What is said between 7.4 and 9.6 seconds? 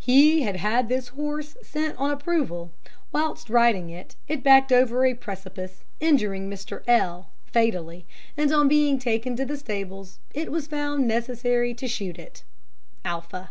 fatally, and on being taken to the